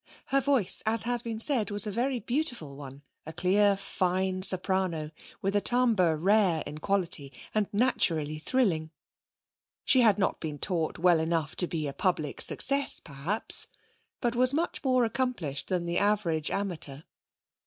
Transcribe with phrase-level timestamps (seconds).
[0.29, 5.11] Her voice, as has been said, was a very beautiful one, a clear, fine soprano,
[5.43, 8.89] with a timbre rare in quality, and naturally thrilling.
[9.85, 13.67] She had not been taught well enough to be a public success perhaps,
[14.21, 17.01] but was much more accomplished than the average amateur.